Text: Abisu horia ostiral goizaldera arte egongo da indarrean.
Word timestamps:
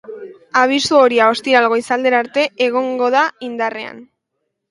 Abisu 0.61 0.95
horia 0.99 1.27
ostiral 1.33 1.67
goizaldera 1.73 2.21
arte 2.23 2.47
egongo 2.69 3.13
da 3.19 3.27
indarrean. 3.51 4.01